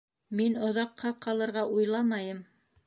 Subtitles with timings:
[0.39, 2.43] Мин оҙаҡҡа ҡалырға уйламайым